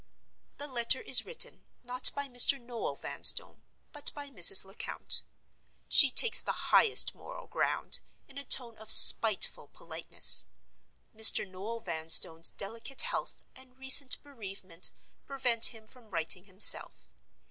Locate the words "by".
2.15-2.27, 4.15-4.31